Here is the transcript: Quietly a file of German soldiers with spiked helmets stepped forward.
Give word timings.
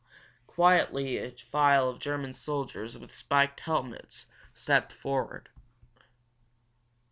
Quietly 0.47 1.19
a 1.19 1.29
file 1.29 1.87
of 1.87 1.99
German 1.99 2.33
soldiers 2.33 2.97
with 2.97 3.13
spiked 3.13 3.59
helmets 3.59 4.25
stepped 4.51 4.91
forward. 4.91 5.49